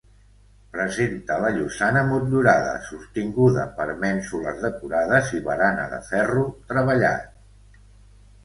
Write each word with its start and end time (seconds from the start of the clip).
Presenta 0.75 1.35
la 1.41 1.51
llosana 1.57 2.01
motllurada 2.07 2.71
sostinguda 2.87 3.67
per 3.81 3.87
mènsules 4.07 4.65
decorades 4.65 5.31
i 5.41 5.43
barana 5.51 5.87
de 5.93 6.01
ferro 6.09 6.47
treballat. 6.73 7.33